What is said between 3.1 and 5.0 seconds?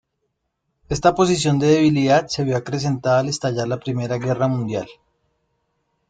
al estallar la Primera Guerra Mundial.